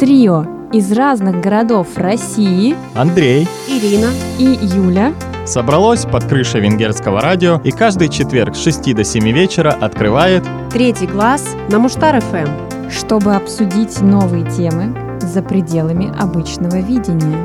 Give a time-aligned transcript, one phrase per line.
[0.00, 5.12] Трио из разных городов России Андрей, Ирина и Юля
[5.44, 11.06] собралось под крышей венгерского радио и каждый четверг с 6 до 7 вечера открывает Третий
[11.06, 12.88] глаз на Муштар ФМ.
[12.90, 17.36] чтобы обсудить новые темы за пределами обычного видения.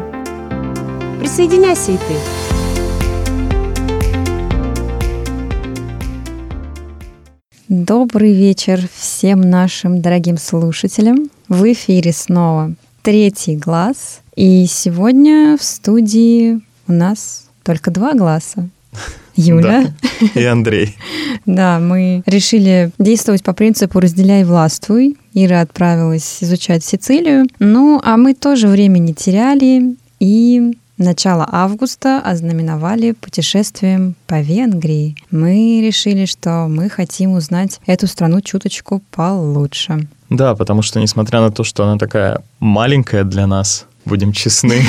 [1.20, 2.16] Присоединяйся и ты.
[7.68, 11.30] Добрый вечер всем нашим дорогим слушателям.
[11.48, 12.74] В эфире снова
[13.04, 14.22] третий глаз.
[14.36, 18.68] И сегодня в студии у нас только два глаза.
[19.36, 19.94] Юля.
[20.34, 20.96] Да, и Андрей.
[21.46, 25.16] Да, мы решили действовать по принципу «разделяй, властвуй».
[25.36, 27.46] Ира отправилась изучать Сицилию.
[27.60, 35.16] Ну, а мы тоже время не теряли и начало августа ознаменовали путешествием по Венгрии.
[35.32, 40.08] Мы решили, что мы хотим узнать эту страну чуточку получше.
[40.30, 44.82] Да, потому что несмотря на то, что она такая маленькая для нас, будем честны,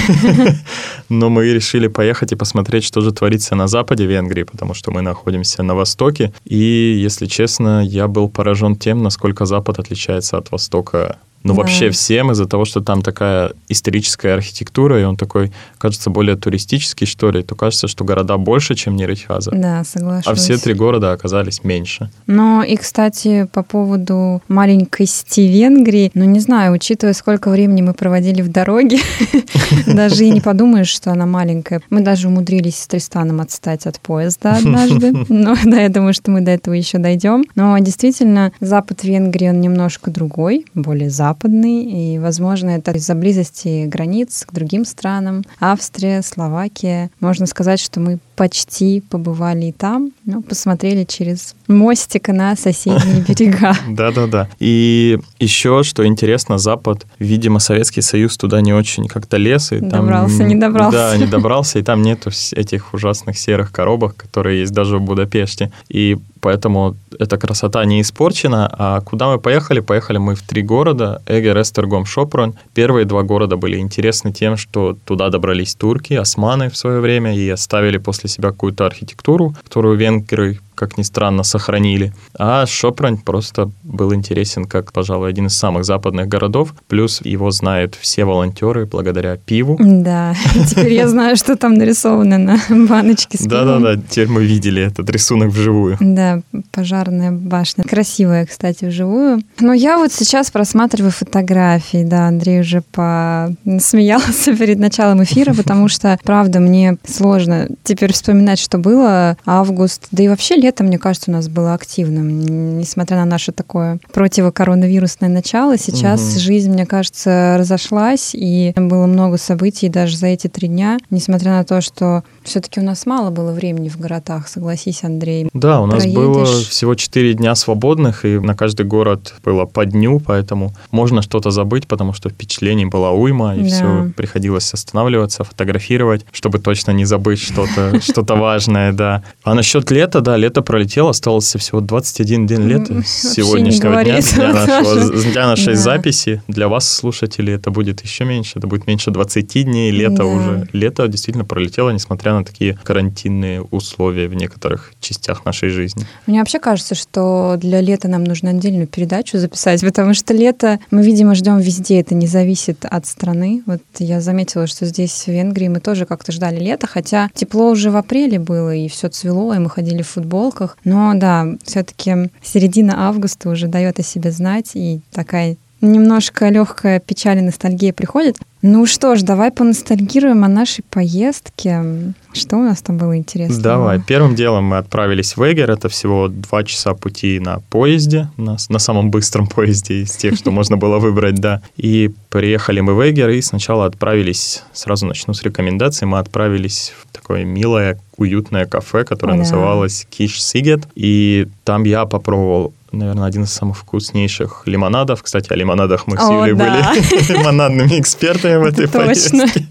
[1.09, 5.03] но мы решили поехать и посмотреть, что же творится на западе Венгрии, потому что мы
[5.03, 6.33] находимся на востоке.
[6.45, 11.17] И, если честно, я был поражен тем, насколько запад отличается от востока
[11.47, 11.63] ну, Да.
[11.63, 17.07] вообще всем из-за того, что там такая историческая архитектура, и он такой, кажется, более туристический,
[17.07, 19.51] что ли, то кажется, что города больше, чем Нерехаза.
[19.53, 20.27] Да, соглашусь.
[20.27, 22.11] А все три города оказались меньше.
[22.27, 28.43] Но и, кстати, по поводу маленькости Венгрии, ну, не знаю, учитывая, сколько времени мы проводили
[28.43, 28.99] в дороге,
[29.87, 31.81] даже и не подумаешь, что она маленькая.
[31.91, 35.13] Мы даже умудрились с Тристаном отстать от поезда однажды.
[35.29, 37.45] Но да, я думаю, что мы до этого еще дойдем.
[37.55, 41.36] Но действительно, запад Венгрии, он немножко другой, более западный.
[41.45, 45.45] И, возможно, это из-за близости границ к другим странам.
[45.61, 47.11] Австрия, Словакия.
[47.21, 53.75] Можно сказать, что мы почти побывали и там, но посмотрели через мостик на соседние берега.
[53.89, 54.49] Да-да-да.
[54.59, 59.73] И еще, что интересно, Запад, видимо, Советский Союз туда не очень как-то лез.
[59.73, 60.99] И там, Добрался, не добрался.
[60.99, 65.73] Да, не добрался, и там нету этих ужасных серых коробок, которые есть даже в Будапеште.
[65.89, 68.71] И поэтому эта красота не испорчена.
[68.79, 69.81] А куда мы поехали?
[69.81, 71.21] Поехали мы в три города.
[71.27, 72.55] Эгер, Эстергом, Шопрон.
[72.73, 77.51] Первые два города были интересны тем, что туда добрались турки, османы в свое время, и
[77.51, 82.13] оставили после себя какую-то архитектуру, которую венгры как ни странно, сохранили.
[82.39, 86.75] А Шопрань просто был интересен как, пожалуй, один из самых западных городов.
[86.87, 89.77] Плюс его знают все волонтеры благодаря пиву.
[89.81, 90.35] Да,
[90.69, 93.81] теперь я знаю, что там нарисовано на баночке с пивом.
[93.81, 95.97] Да-да-да, теперь мы видели этот рисунок вживую.
[96.01, 96.41] Да,
[96.73, 97.85] пожарная башня.
[97.85, 99.41] Красивая, кстати, вживую.
[99.61, 106.19] Но я вот сейчас просматриваю фотографии, да, Андрей уже посмеялся перед началом эфира, потому что,
[106.23, 111.35] правда, мне сложно теперь вспоминать, что было август, да и вообще лето, мне кажется, у
[111.35, 115.79] нас было активным, несмотря на наше такое противокоронавирусное начало.
[115.79, 116.39] Сейчас Мгм.
[116.41, 121.65] жизнь, мне кажется, разошлась, и было много событий даже за эти три дня, несмотря на
[121.65, 125.49] то, что все-таки у нас мало было времени в городах, согласись, Андрей.
[125.53, 126.17] Да, у нас Проедешь.
[126.19, 131.51] было всего 4 дня свободных, и на каждый город было по дню, поэтому можно что-то
[131.53, 133.69] забыть, потому что впечатлений была уйма, и Да.
[133.69, 139.23] все приходилось останавливаться, фотографировать, чтобы точно не забыть что-то что важное, да.
[139.45, 144.53] А насчет лета, да, лето пролетело, остался всего 21 день лета с сегодняшнего дня для,
[144.53, 145.81] нашего, для нашей Да.
[145.81, 146.43] записи.
[146.49, 150.25] Для вас, слушатели, это будет еще меньше, это будет меньше 20 дней, лето Да.
[150.25, 150.69] уже.
[150.73, 156.05] Лето действительно пролетело, несмотря на такие карантинные условия в некоторых частях нашей жизни.
[156.27, 161.03] Мне вообще кажется, что для лета нам нужно отдельную передачу записать, потому что лето мы,
[161.03, 163.63] видимо, ждем везде, это не зависит от страны.
[163.67, 167.91] Вот я заметила, что здесь, в Венгрии, мы тоже как-то ждали лета, хотя тепло уже
[167.91, 170.77] в апреле было, и все цвело, и мы ходили в футболках.
[170.85, 177.39] Но да, все-таки середина августа уже дает о себе знать, и такая немножко легкая печаль
[177.39, 178.39] и ностальгия приходит.
[178.69, 181.85] Ну что ж, давай поностальгируем о нашей поездке.
[182.33, 183.63] Что у нас там было интересного?
[183.63, 184.01] Давай.
[184.01, 185.71] Первым делом мы отправились в Эгер.
[185.71, 190.51] Это всего два часа пути на поезде, на, на самом быстром поезде из тех, что
[190.51, 191.63] можно было выбрать, да.
[191.77, 197.15] И приехали мы в Эгер и сначала отправились, сразу начну с рекомендаций, мы отправились в
[197.15, 200.89] такое милое, уютное кафе, которое называлось Киш Сигет.
[200.97, 205.23] И там я попробовал наверное, один из самых вкуснейших лимонадов.
[205.23, 206.93] Кстати, о лимонадах мы с Юлей да.
[206.93, 209.41] были лимонадными экспертами в этой Это точно.
[209.41, 209.67] поездке.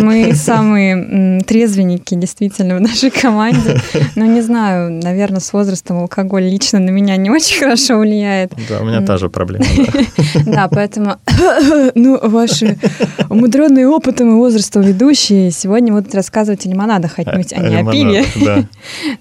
[0.00, 3.80] Мы самые трезвенники, действительно, в нашей команде.
[4.16, 8.52] Но не знаю, наверное, с возрастом алкоголь лично на меня не очень хорошо влияет.
[8.68, 9.64] Да, у меня та же проблема.
[10.46, 11.16] Да, поэтому,
[11.94, 12.78] ну, ваши
[13.28, 18.24] умудренные опытом и возрастом ведущие сегодня будут рассказывать о лимонадах а не о пиве.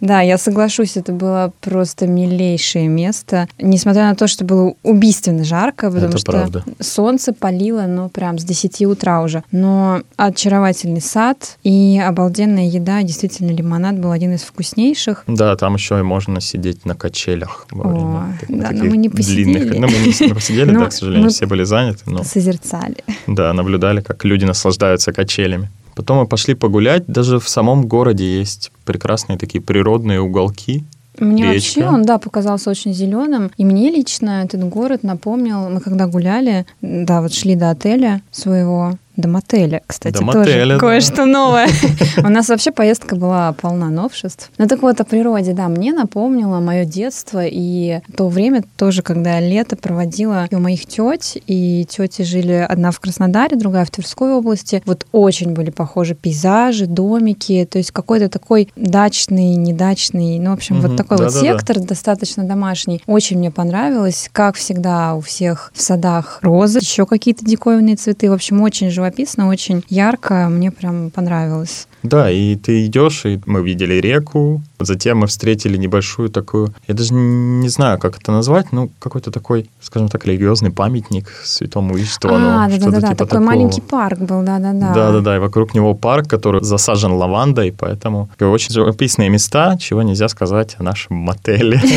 [0.01, 3.47] Да, я соглашусь, это было просто милейшее место.
[3.57, 8.85] Несмотря на то, что было убийственно жарко, потому что солнце палило, ну, прям с 10
[8.85, 9.43] утра уже.
[9.51, 13.01] Но очаровательный сад и обалденная еда.
[13.03, 15.23] Действительно, лимонад был один из вкуснейших.
[15.27, 17.67] Да, там еще и можно сидеть на качелях.
[17.71, 19.43] О, да, но мы не посидели.
[19.43, 19.79] Длинных.
[19.79, 22.03] Ну, мы не посидели, да, к сожалению, все были заняты.
[22.05, 22.23] Но...
[22.23, 23.03] Созерцали.
[23.27, 25.69] Да, наблюдали, как люди наслаждаются качелями.
[25.95, 27.03] Потом мы пошли погулять.
[27.07, 30.85] Даже в самом городе есть прекрасные такие природные уголки,
[31.19, 31.79] мне Речка.
[31.79, 33.51] вообще он, да, показался очень зеленым.
[33.57, 38.97] И мне лично этот город напомнил, мы когда гуляли, да, вот шли до отеля своего,
[39.15, 41.25] до мотеля, кстати, До тоже мотеля, кое-что да.
[41.25, 41.67] новое.
[42.17, 44.49] У нас вообще поездка была полна новшеств.
[44.57, 49.39] Ну так вот, о природе, да, мне напомнило мое детство и то время тоже, когда
[49.39, 54.81] лето проводила у моих теть, и тети жили одна в Краснодаре, другая в Тверской области.
[54.85, 60.81] Вот очень были похожи пейзажи, домики, то есть какой-то такой дачный, недачный, ну, в общем,
[60.81, 63.01] вот такой вот сектор достаточно домашний.
[63.05, 68.33] Очень мне понравилось, как всегда у всех в садах розы, еще какие-то диковинные цветы, в
[68.33, 70.47] общем, очень живописно живописно, очень ярко.
[70.49, 71.87] Мне прям понравилось.
[72.03, 77.13] Да, и ты идешь, и мы видели реку, затем мы встретили небольшую такую, я даже
[77.13, 82.49] не знаю, как это назвать, ну, какой-то такой, скажем так, религиозный памятник святому Иштвану.
[82.49, 83.43] А, да-да-да, типа такой такого.
[83.43, 84.93] маленький парк был, да-да-да.
[84.93, 90.75] Да-да-да, и вокруг него парк, который засажен лавандой, поэтому очень живописные места, чего нельзя сказать
[90.79, 91.81] о нашем мотеле.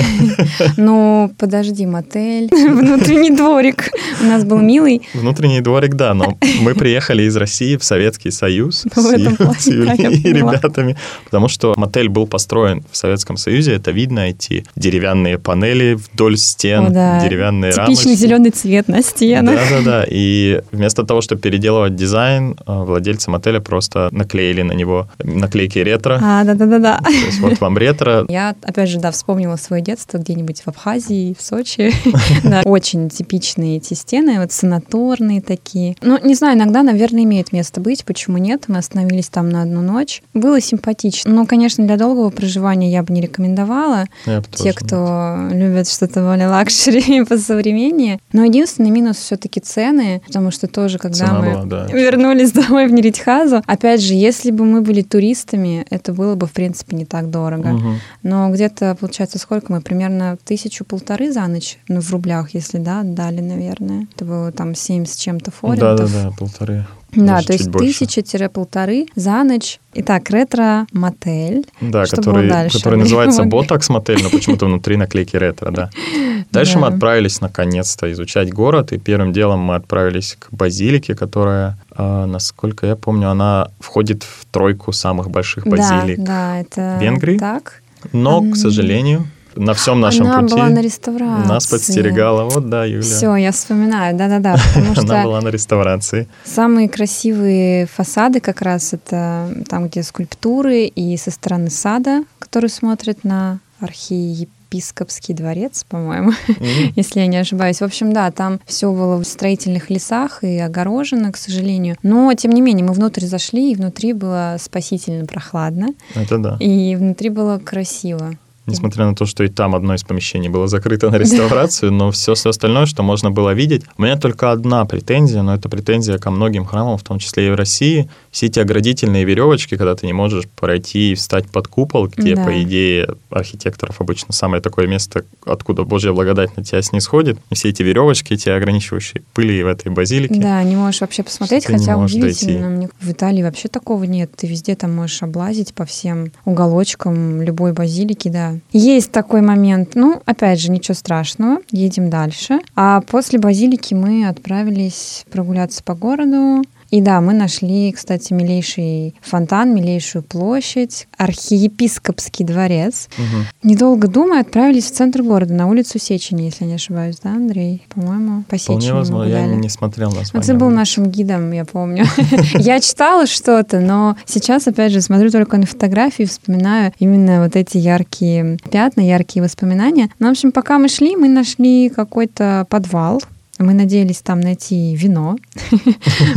[0.76, 3.90] Ну, подожди, мотель, внутренний дворик
[4.20, 5.02] у нас был милый.
[5.14, 11.48] Внутренний дворик, да, но мы приехали из России в Советский Союз с и ребятами, потому
[11.48, 16.90] что мотель был построен в Советском Союзе, это видно, эти деревянные панели вдоль стен, О,
[16.90, 17.20] да.
[17.20, 18.14] деревянные Типичный рамочки.
[18.14, 19.54] зеленый цвет на стенах.
[19.54, 25.78] Да-да-да, и вместо того, чтобы переделывать дизайн, э, владельцы мотеля просто наклеили на него наклейки
[25.78, 26.18] ретро.
[26.22, 26.98] А, да-да-да.
[26.98, 28.24] То есть вот вам ретро.
[28.28, 31.92] Я, опять же, да, вспомнила свое детство где-нибудь в Абхазии, в Сочи.
[32.64, 35.96] Очень типичные эти стены, вот санаторные такие.
[36.02, 38.64] Ну, не знаю, иногда, наверное, имеет место быть, почему нет.
[38.68, 40.22] Мы остановились там на одну ночь.
[40.34, 41.30] Было симпатично.
[41.30, 44.06] Но, конечно, для долгого проживания я бы не рекомендовала.
[44.26, 45.60] Я Те, кто нет.
[45.60, 48.18] любят что-то более luxury и посовременнее.
[48.32, 51.86] Но единственный минус все-таки цены, потому что тоже, когда Цена мы была, да.
[51.92, 56.52] вернулись домой в Ньиредьхазу, опять же, если бы мы были туристами, это было бы, в
[56.52, 57.68] принципе, не так дорого.
[57.74, 57.88] Угу.
[58.22, 59.80] Но где-то, получается, сколько мы?
[59.80, 64.06] Примерно тысячу-полторы за ночь, ну, в рублях, если, да, отдали, наверное.
[64.14, 65.98] Это было там семь с чем-то форинтов.
[65.98, 66.86] Да-да-да, полторы.
[67.12, 69.78] Да, то есть тысяча-полторы за ночь.
[69.94, 71.66] Итак, ретро-мотель.
[71.80, 75.90] Да, Что который, который называется Ботокс-мотель, но почему-то внутри наклейки ретро, да.
[76.50, 76.80] Дальше да.
[76.80, 82.86] мы отправились наконец-то изучать город, и первым делом мы отправились к базилике, которая, э, насколько
[82.86, 87.38] я помню, она входит в тройку самых больших базилик да, да, это Венгрии.
[87.38, 87.82] Так.
[88.12, 89.26] Но, к сожалению,
[89.56, 90.54] на всем нашем Она пути.
[90.54, 91.48] была на реставрации.
[91.48, 92.44] Нас подстерегала.
[92.44, 93.02] Вот, да, Юля.
[93.02, 94.56] Все, я вспоминаю, да-да-да.
[94.96, 96.28] Она была на реставрации.
[96.44, 103.24] Самые красивые фасады как раз это там, где скульптуры, и со стороны сада, который смотрит
[103.24, 106.92] на архиепископский дворец, по-моему, mm-hmm.
[106.96, 107.78] если я не ошибаюсь.
[107.78, 111.96] В общем, да, там все было в строительных лесах и огорожено, к сожалению.
[112.02, 115.94] Но, тем не менее, мы внутрь зашли, и внутри было спасительно прохладно.
[116.14, 116.56] Это да.
[116.60, 118.36] И внутри было красиво.
[118.66, 122.34] Несмотря на то, что и там одно из помещений было закрыто на реставрацию, но все,
[122.34, 123.82] все остальное, что можно было видеть.
[123.98, 127.50] У меня только одна претензия, но это претензия ко многим храмам, в том числе и
[127.50, 128.08] в России.
[128.30, 132.44] Все эти оградительные веревочки, когда ты не можешь пройти и встать под купол, где, да.
[132.44, 137.38] по идее, архитекторов обычно самое такое место, откуда Божья благодать на тебя снисходит.
[137.50, 140.40] И все эти веревочки, эти ограничивающие пыли в этой базилике.
[140.40, 142.68] Да, не можешь вообще посмотреть, хотя удивительно.
[142.68, 144.30] Мне в Италии вообще такого нет.
[144.36, 149.90] Ты везде там можешь облазить по всем уголочкам любой базилики, да, есть такой момент.
[149.94, 151.58] Ну, опять же, ничего страшного.
[151.70, 152.60] Едем дальше.
[152.74, 156.62] А после базилики мы отправились прогуляться по городу.
[156.92, 163.08] И да, мы нашли, кстати, милейший фонтан, милейшую площадь, архиепископский дворец.
[163.16, 163.70] Угу.
[163.70, 167.86] Недолго думая, отправились в центр города, на улицу Сечени, если не ошибаюсь, да, Андрей?
[167.94, 170.46] По-моему, по Сечени Вполне возможно, я не смотрел название.
[170.46, 172.04] Ты был нашим гидом, я помню.
[172.54, 177.78] Я читала что-то, но сейчас, опять же, смотрю только на фотографии, вспоминаю именно вот эти
[177.78, 180.10] яркие пятна, яркие воспоминания.
[180.18, 183.22] Ну, в общем, пока мы шли, мы нашли какой-то подвал,
[183.62, 185.36] Мы надеялись там найти вино.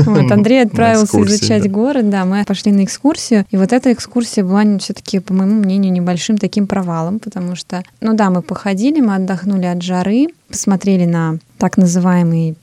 [0.05, 4.63] Вот, Андрей отправился изучать город, да, мы пошли на экскурсию, и вот эта экскурсия была
[4.79, 9.65] все-таки, по моему мнению, небольшим таким провалом, потому что, ну да, мы походили, мы отдохнули
[9.65, 12.56] от жары, посмотрели на так называемые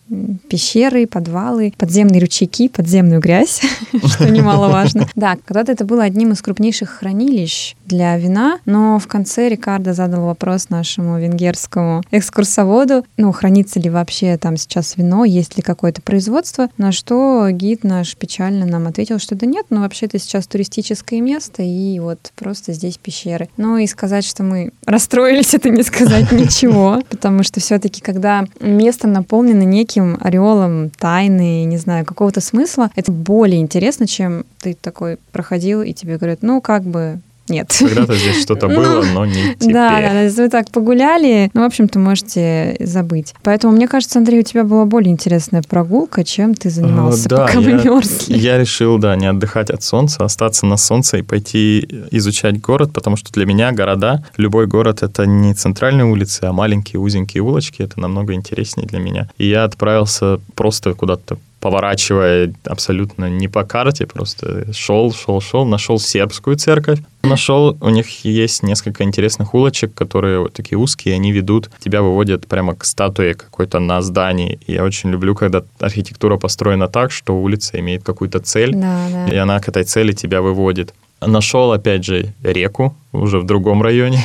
[0.49, 3.63] пещеры, подвалы, подземные ручейки, подземную грязь,
[4.05, 5.09] что немаловажно.
[5.23, 10.27] Да, когда-то это было одним из крупнейших хранилищ для вина, но в конце Рикардо задал
[10.27, 16.69] вопрос нашему венгерскому экскурсоводу, ну, хранится ли вообще там сейчас вино, есть ли какое-то производство,
[16.77, 21.21] на что гид наш печально нам ответил, что да нет, ну, вообще это сейчас туристическое
[21.21, 23.49] место, и вот просто здесь пещеры.
[23.57, 29.09] Ну, и сказать, что мы расстроились, это не сказать ничего, потому что все-таки, когда место
[29.09, 35.81] наполнено неким ореолом тайны, не знаю, какого-то смысла, это более интересно, чем ты такой проходил,
[35.81, 37.21] и тебе говорят, ну, как бы
[37.53, 37.77] нет.
[37.79, 39.73] Когда-то здесь что-то ну, было, но не теперь.
[39.73, 43.35] Да, да, вы так погуляли, ну, в общем-то, можете забыть.
[43.43, 47.61] Поэтому, мне кажется, Андрей, у тебя была более интересная прогулка, чем ты занимался, да, пока
[47.61, 48.37] мы мерзли.
[48.37, 53.17] Я решил, да, не отдыхать от солнца, остаться на солнце и пойти изучать город, потому
[53.17, 58.01] что для меня города, любой город— это не центральные улицы, а маленькие узенькие улочки, это
[58.01, 59.29] намного интереснее для меня.
[59.39, 66.01] И я отправился просто куда-то поворачивая абсолютно не по карте, просто шел, шел, шел, нашел
[66.01, 71.71] сербскую церковь, нашел, у них есть несколько интересных улочек, которые вот такие узкие, они ведут,
[71.79, 74.59] тебя выводят прямо к статуе какой-то на здании.
[74.67, 79.33] И я очень люблю, когда архитектура построена так, что улица имеет какую-то цель, да, да.
[79.33, 80.95] и она к этой цели тебя выводит.
[81.21, 84.21] Нашел, опять же, реку уже в другом районе.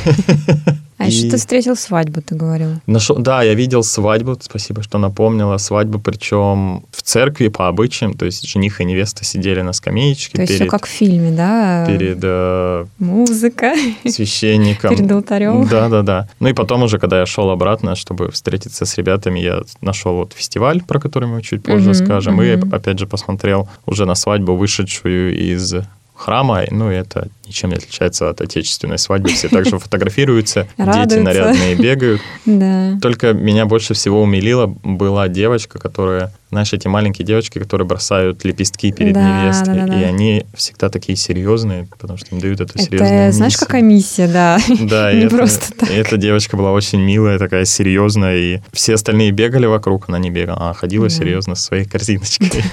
[0.97, 1.11] А и...
[1.11, 2.69] еще ты встретил свадьбу, ты говорил.
[2.87, 5.57] Нашел, да, я видел свадьбу, спасибо, что напомнила.
[5.57, 10.35] Свадьбу, причем церкви по обычаям, то есть жених и невеста сидели на скамеечке.
[10.35, 11.85] То есть перед, все как в фильме, да?
[11.87, 12.19] Перед...
[12.21, 13.75] Э, Музыка.
[14.05, 14.93] Священником.
[14.93, 15.65] Перед алтарем.
[15.69, 16.27] Да, да, да.
[16.41, 20.33] Ну и потом уже, когда я шел обратно, чтобы встретиться с ребятами, я нашел вот
[20.33, 22.69] фестиваль, про который мы чуть позже mm-hmm, скажем, mm-hmm.
[22.69, 25.75] и опять же посмотрел уже на свадьбу, вышедшую из
[26.13, 29.29] храма, ну, это ничем не отличается от отечественной свадьбы.
[29.29, 32.21] Все также фотографируются, дети нарядные бегают.
[32.45, 32.97] Да.
[33.01, 38.91] Только меня больше всего умилила была девочка, которая, знаешь, эти маленькие девочки, которые бросают лепестки
[38.91, 42.73] перед да, невестой, да, да, и они всегда такие серьезные, потому что им дают эту
[42.75, 43.65] это, серьезную знаешь, миссию.
[43.67, 44.59] какая миссия, да.
[44.87, 45.89] Да, не просто так.
[45.89, 50.69] Эта девочка была очень милая, такая серьезная, и все остальные бегали вокруг, она не бегала,
[50.69, 52.63] а ходила серьезно со своей корзиночкой.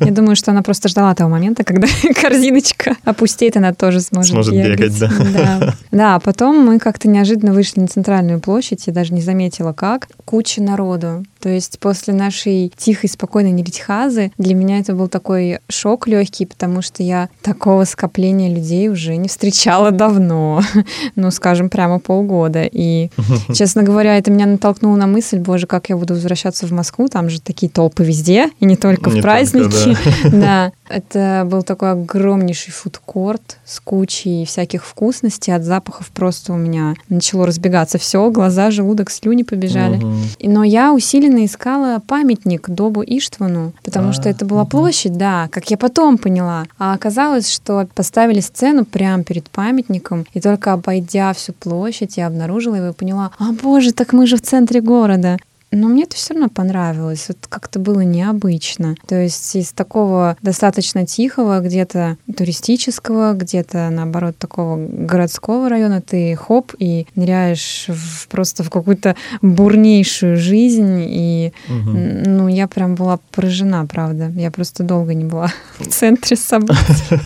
[0.00, 1.88] Я думаю, что она просто ждала того момента, когда
[2.20, 5.10] корзиночка опустеет, она тоже сможет, Сможет бегать, да.
[5.34, 5.74] да.
[5.90, 10.08] Да, а потом мы как-то неожиданно вышли на центральную площадь, я даже не заметила как.
[10.24, 11.24] Куча народу.
[11.42, 16.82] То есть после нашей тихой, спокойной Неритхазы для меня это был такой шок легкий, потому
[16.82, 20.62] что я такого скопления людей уже не встречала давно.
[21.16, 22.62] ну, скажем, прямо полгода.
[22.70, 23.10] И,
[23.54, 27.28] честно говоря, это меня натолкнуло на мысль, боже, как я буду возвращаться в Москву, там
[27.28, 29.96] же такие толпы везде, и не только в Не только, праздники.
[30.30, 36.94] Да, это был такой огромнейший фудкорт с кучей всяких вкусностей, от запахов просто у меня
[37.08, 40.00] начало разбегаться все, глаза, желудок, слюни побежали.
[40.38, 44.70] И- Но я усиленно искала памятник Добу Иштвану, потому А, что это была мгм.
[44.70, 46.64] площадь, да, как я потом поняла.
[46.78, 52.76] А оказалось, что поставили сцену прямо перед памятником, и только обойдя всю площадь, я обнаружила
[52.76, 55.36] его и поняла, а боже, так мы же в центре города.
[55.72, 57.26] Но мне это все равно понравилось.
[57.28, 58.94] Это как-то было необычно.
[59.08, 66.72] То есть из такого достаточно тихого, где-то туристического, где-то, наоборот, такого городского района ты хоп
[66.78, 71.04] и ныряешь в- просто в какую-то бурнейшую жизнь.
[71.08, 74.30] И, м, ну, я прям была поражена, правда.
[74.36, 76.76] Я просто долго не была в центре событий.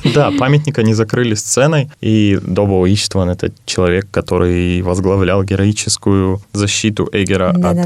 [0.15, 7.51] Да, памятник они закрыли сценой, и Добо Иштван— это человек, который возглавлял героическую защиту Эгера
[7.51, 7.77] от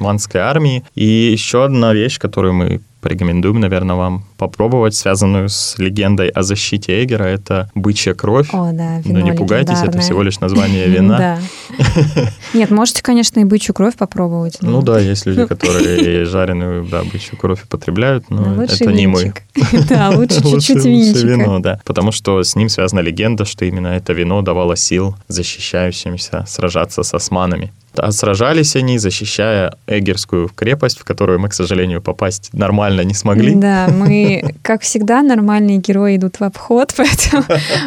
[0.00, 0.82] османской армии.
[0.94, 7.02] И еще одна вещь, которую мы порекомендуем, наверное, вам попробовать, связанную с легендой о защите
[7.04, 8.48] Эгера, это бычья кровь.
[8.52, 11.38] О, да, Но вино не пугайтесь, это всего лишь название вина.
[12.54, 14.58] Нет, можете, конечно, и бычью кровь попробовать.
[14.60, 19.32] но- Ну да, есть люди, которые жареную, бычью кровь употребляют, но Ну, это не мы.
[19.88, 21.26] Да, лучше чуть-чуть винчика.
[21.26, 21.80] вино, да.
[21.84, 27.14] Потому что с ним связана легенда, что именно это вино давало сил защищающимся сражаться с
[27.14, 27.72] османами.
[27.96, 33.54] А сражались они, защищая Эгерскую крепость, в которую мы, к сожалению, попасть нормально не смогли.
[33.54, 37.44] Да, мы, как всегда, нормальные герои идут в обход, поэтому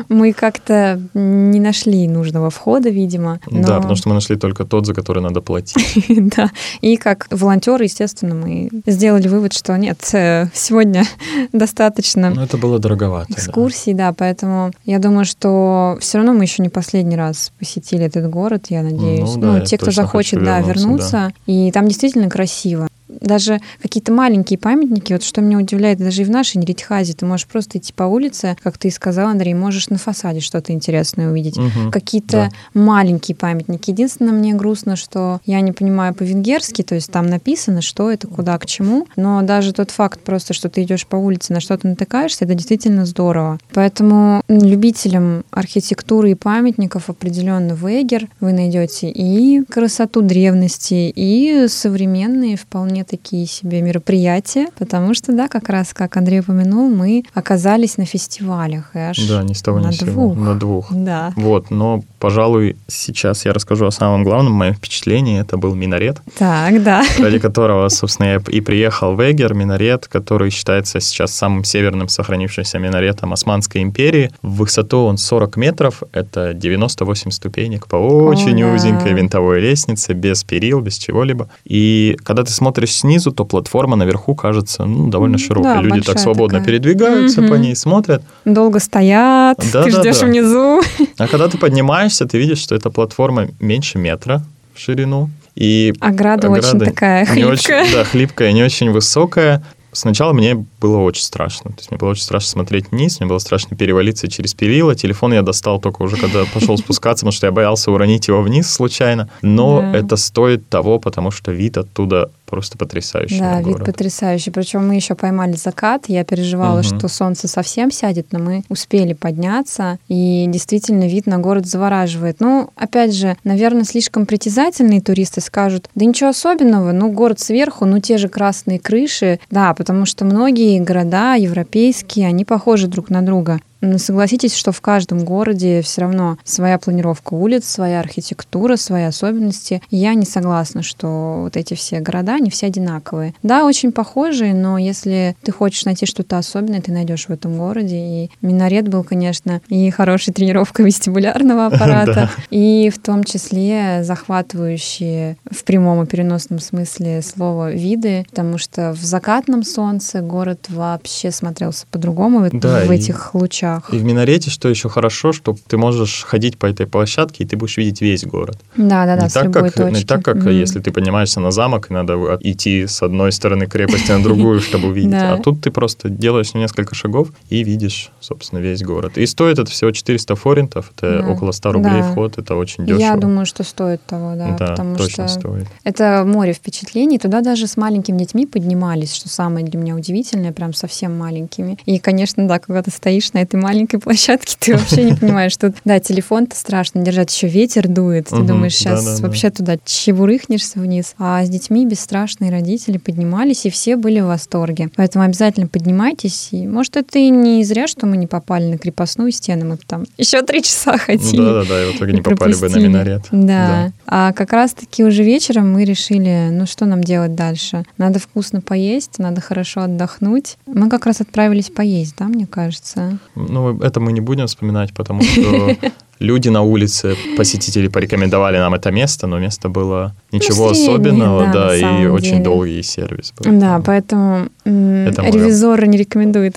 [0.09, 3.39] мы как-то не нашли нужного входа, видимо.
[3.49, 5.73] но- Да, потому что мы нашли только тот, за который надо платить.
[6.35, 6.49] Да,
[6.81, 11.03] и как волонтеры, естественно, мы сделали вывод, что нет, э, сегодня
[11.53, 13.27] достаточно Но это было дороговато.
[13.29, 13.35] да.
[13.35, 18.29] экскурсий, да, поэтому я думаю, что все равно мы еще не последний раз посетили этот
[18.29, 19.35] город, я надеюсь.
[19.35, 21.33] Ну да, Ну, те, кто захочет, да, вернуться, вернуться.
[21.45, 22.87] И там действительно красиво.
[23.21, 27.47] Даже какие-то маленькие памятники, вот что меня удивляет, даже и в нашей Неритхазе, ты можешь
[27.47, 31.57] просто идти по улице, как ты и сказал, Андрей, можешь на фасаде что-то интересное увидеть.
[31.57, 31.91] Мгм.
[31.91, 33.91] Какие-то маленькие памятники.
[33.91, 38.57] Единственное, мне грустно, что я не понимаю по-венгерски, то есть там написано, что это, куда,
[38.57, 42.45] к чему, но даже тот факт просто, что ты идешь по улице, на что-то натыкаешься,
[42.45, 43.59] это действительно здорово.
[43.73, 52.57] Поэтому любителям архитектуры и памятников определенно в Эгер вы найдете и красоту древности, и современные
[52.57, 58.05] вполне такие себе мероприятия, потому что, да, как раз, как Андрей упомянул, мы оказались на
[58.05, 58.91] фестивалях.
[58.95, 60.11] И аж Да, ни с того ни на с сего.
[60.11, 60.37] двух.
[60.37, 60.87] На двух.
[60.93, 61.33] Да.
[61.35, 65.39] Вот, но, пожалуй, сейчас я расскажу о самом главном моем впечатлении.
[65.39, 67.03] Это был минарет, Так, да.
[67.19, 72.79] ради которого, собственно, я и приехал в Эгер, минарет, который считается сейчас самым северным сохранившимся
[72.79, 74.31] минаретом Османской империи.
[74.41, 78.73] В высоту он 40 метров, это 98 ступенек по очень О, да.
[78.75, 81.49] узенькой винтовой лестнице, без перил, без чего-либо.
[81.65, 85.73] И когда ты смотришь снизу, то платформа наверху кажется ну, довольно широкой.
[85.75, 86.65] да, Люди так свободно такая.
[86.79, 87.61] передвигаются по Мгм.
[87.61, 88.21] ней, смотрят.
[88.45, 90.25] Долго стоят, Да, ты да, ждешь да.
[90.27, 90.81] внизу.
[91.17, 95.29] А когда ты поднимаешься, ты видишь, что эта платформа меньше метра в ширину.
[95.55, 97.85] И Ограда, очень ограда такая не очень, хлипкая.
[97.93, 99.63] да, хлипкая, не очень высокая.
[99.91, 101.71] Сначала мне было очень страшно.
[101.71, 104.95] То есть мне было очень страшно смотреть вниз, мне было страшно перевалиться через перила.
[104.95, 108.69] Телефон я достал только уже, когда пошел спускаться, потому что я боялся уронить его вниз
[108.69, 109.29] случайно.
[109.41, 109.97] Но Да.
[109.97, 113.85] это стоит того, потому что вид оттуда просто потрясающий Да, вид город.
[113.85, 114.51] потрясающий.
[114.51, 116.05] Причем мы еще поймали закат.
[116.07, 116.83] Я переживала, Мгм.
[116.83, 119.97] что солнце совсем сядет, но мы успели подняться.
[120.07, 122.37] И действительно вид на город завораживает.
[122.41, 127.99] Ну, опять же, наверное, слишком притязательные туристы скажут, да ничего особенного, ну, город сверху, ну,
[127.99, 129.39] те же красные крыши.
[129.49, 133.59] Да, потому что многие города европейские, они похожи друг на друга.
[133.83, 139.81] Но согласитесь, что в каждом городе все равно своя планировка улиц, своя архитектура, свои особенности.
[139.89, 143.33] Я не согласна, что вот эти все города, они все одинаковые.
[143.43, 147.97] Да, очень похожие, но если ты хочешь найти что-то особенное, ты найдешь в этом городе.
[147.97, 155.63] И Минарет был, конечно, и хорошей тренировкой вестибулярного аппарата, и в том числе захватывающие в
[155.63, 162.39] прямом и переносном смысле слова виды, потому что в закатном солнце город вообще смотрелся по-другому
[162.39, 163.72] в- этих лучах.
[163.91, 167.57] И в минарете, что еще хорошо, что ты можешь ходить по этой площадке, и ты
[167.57, 168.57] будешь видеть весь город.
[168.75, 170.05] Да, да, да, не, с так, любой как, не точки.
[170.05, 170.49] так, как Мгм.
[170.49, 174.89] если ты поднимаешься на замок, и надо идти с одной стороны крепости на другую, чтобы
[174.89, 175.13] увидеть.
[175.13, 179.17] А тут ты просто делаешь несколько шагов и видишь, собственно, весь город.
[179.17, 182.99] И стоит это всего 400 форинтов, это около 100 рублей вход, это очень дешево.
[182.99, 185.67] Я думаю, что стоит того, да, да, потому точно что стоит.
[185.83, 187.19] это море впечатлений.
[187.19, 191.77] Туда даже с маленькими детьми поднимались, что самое для меня удивительное, прям совсем маленькими.
[191.85, 195.73] И, конечно, да, когда ты стоишь на этой маленькой площадке, ты вообще не понимаешь, что,
[195.85, 201.15] да, телефон-то страшно держать, еще ветер дует, ты думаешь, сейчас вообще туда чебурыхнешься вниз.
[201.17, 204.89] А с детьми бесстрашные родители поднимались, и все были в восторге.
[204.95, 206.49] Поэтому обязательно поднимайтесь.
[206.51, 210.05] И, может, это и не зря, что мы не попали на крепостную стену, мы там
[210.17, 211.37] еще три часа ходили.
[211.37, 213.23] Да-да-да, и в итоге не попали бы на минарет.
[213.31, 213.91] Да.
[214.05, 217.85] А как раз-таки уже вечером мы решили, ну что нам делать дальше?
[217.97, 220.57] Надо вкусно поесть, надо хорошо отдохнуть.
[220.65, 223.17] Мы как раз отправились поесть, да, мне кажется.
[223.53, 225.77] Ну, это мы не будем вспоминать, потому что
[226.19, 231.45] люди на улице, посетители порекомендовали нам это место, но место было ничего Ну, среднее, особенного,
[231.45, 232.43] да, да, и очень деле.
[232.43, 233.33] долгий сервис.
[233.37, 233.59] был.
[233.59, 236.55] Да, поэтому Это ревизоры не рекомендуют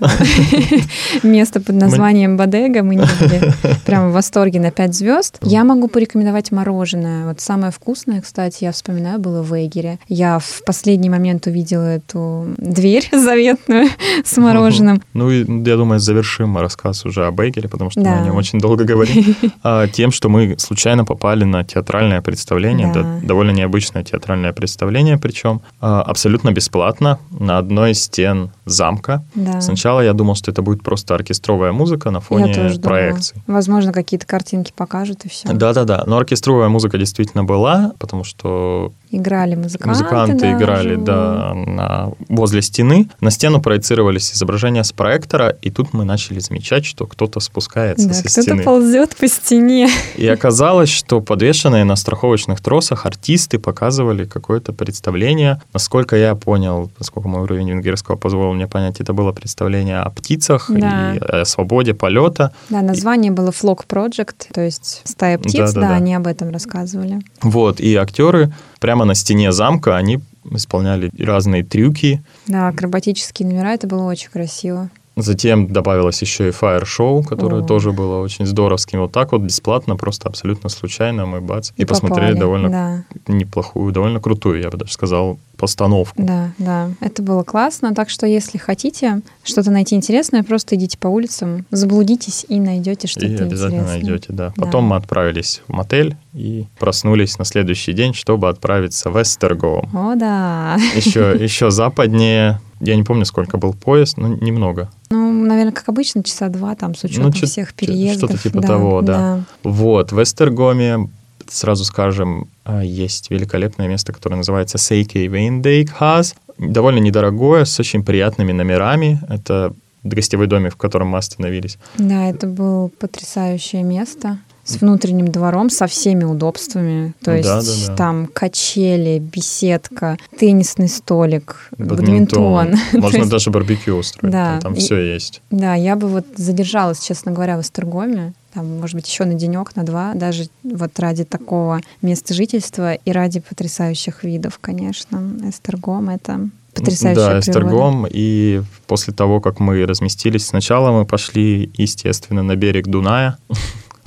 [1.22, 2.82] место под названием Бодега.
[2.82, 3.52] Мы не были
[3.84, 5.38] прям в восторге на 5 звезд.
[5.42, 7.26] Я могу порекомендовать мороженое.
[7.26, 9.98] Вот самое вкусное, кстати, я вспоминаю, было в Эгере.
[10.08, 13.88] Я в последний момент увидела эту дверь заветную
[14.24, 15.02] с мороженым.
[15.14, 18.58] Ну и я думаю, завершим рассказ уже о Бейгере, потому что мы о нем очень
[18.58, 19.34] долго говорим.
[19.62, 26.02] А, Тем, что мы случайно попали на театральное представление, довольно необычное театральное представление, причем а,
[26.02, 29.24] абсолютно бесплатно на одной из стен замка.
[29.34, 29.60] Да.
[29.60, 33.16] Сначала я думал, что это будет просто оркестровая музыка на фоне тоже думала.
[33.46, 35.48] Возможно, какие-то картинки покажут и все.
[35.52, 39.88] Да-да-да, но оркестровая музыка действительно была, потому что Играли музыканты.
[39.88, 41.04] музыканты да, играли живые.
[41.04, 43.08] да, на- возле стены.
[43.20, 48.14] На стену проецировались изображения с проектора, и тут мы начали замечать, что кто-то спускается Да,
[48.14, 48.62] со кто-то стены.
[48.64, 49.88] ползет по стене.
[50.16, 55.60] И оказалось, что подвешенные на страховочных тросах артисты показывали какое-то представление.
[55.72, 60.66] Насколько я понял, насколько мой уровень венгерского позволил мне понять, это было представление о птицах
[60.68, 61.14] Да.
[61.14, 62.52] и о свободе полета.
[62.70, 65.94] Да, название было Flock Project, то есть стая птиц, да, Да-да-да.
[65.94, 67.20] они об этом рассказывали.
[67.42, 72.22] Вот, и актеры прямо на стене замка, они исполняли разные трюки.
[72.46, 74.90] Да, акробатические номера, это было очень красиво.
[75.18, 77.66] Затем добавилось еще и Fire Show, которое О.
[77.66, 79.00] тоже было очень здоровским.
[79.00, 81.70] Вот так вот бесплатно, просто абсолютно случайно мы бац.
[81.78, 86.22] И, посмотрели попали, довольно Да, неплохую, довольно крутую, я бы даже сказал, постановку.
[86.22, 86.90] да, да.
[87.00, 87.94] Это было классно.
[87.94, 93.24] Так что, если хотите что-то найти интересное, просто идите по улицам, заблудитесь и найдете что-то
[93.26, 93.86] И обязательно интересное.
[93.86, 94.52] найдете, да.
[94.54, 94.64] Да.
[94.66, 99.88] Потом мы отправились в мотель и проснулись на следующий день, чтобы отправиться в Эстергоум.
[99.96, 100.76] О, да.
[100.94, 102.60] Еще, еще западнее.
[102.80, 104.90] Я не помню, сколько был поезд, но немного.
[105.10, 108.30] Ну, наверное, как обычно, часа два там с учетом Ну, чё- всех переездов.
[108.30, 109.44] что-то типа того, да.
[109.62, 111.08] Вот, в Эстергоме,
[111.48, 116.34] сразу скажем, а, есть великолепное место, которое называется Сейкей Вейндейкхаз.
[116.58, 119.20] Довольно недорогое, с очень приятными номерами.
[119.28, 121.78] Это гостевой домик, в котором мы остановились.
[121.98, 127.14] Да, это было потрясающее место с внутренним двором, со всеми удобствами.
[127.22, 127.96] То есть Да, да, да.
[127.96, 132.72] там качели, беседка, теннисный столик, бадминтон.
[132.92, 134.32] То Можно есть, даже барбекю устроить.
[134.32, 134.52] Да.
[134.54, 135.40] Там, там И- все есть.
[135.50, 138.32] Да, я бы вот задержалась, честно говоря, в Эстергоме.
[138.52, 143.12] Там, может быть, еще на денек, на два, даже вот ради такого места жительства и
[143.12, 145.22] ради потрясающих видов, конечно.
[145.46, 147.38] Эстергом— это потрясающая Да, природа.
[147.40, 148.06] Эстергом.
[148.10, 153.36] И после того, как мы разместились, сначала мы пошли, естественно, на берег Дуная.